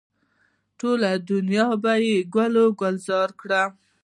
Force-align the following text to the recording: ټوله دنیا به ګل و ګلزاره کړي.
ټوله 0.79 1.11
دنیا 1.31 1.67
به 1.81 1.93
ګل 2.35 2.53
و 2.63 2.67
ګلزاره 2.81 3.33
کړي. 3.41 3.61